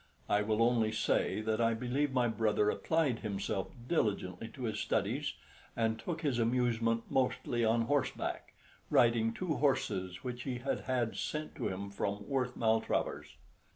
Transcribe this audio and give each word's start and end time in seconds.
I 0.27 0.41
will 0.41 0.63
only 0.63 0.91
say 0.91 1.41
that 1.41 1.61
I 1.61 1.75
believe 1.75 2.11
my 2.11 2.27
brother 2.27 2.71
applied 2.71 3.19
himself 3.19 3.67
diligently 3.87 4.47
to 4.47 4.63
his 4.63 4.79
studies, 4.79 5.35
and 5.75 5.99
took 5.99 6.21
his 6.21 6.39
amusement 6.39 7.03
mostly 7.11 7.63
on 7.63 7.83
horseback, 7.83 8.55
riding 8.89 9.31
two 9.31 9.57
horses 9.57 10.23
which 10.23 10.41
he 10.41 10.57
had 10.57 10.79
had 10.85 11.17
sent 11.17 11.53
to 11.57 11.67
him 11.67 11.91
from 11.91 12.27
Worth 12.27 12.55
Maltravers. 12.57 13.35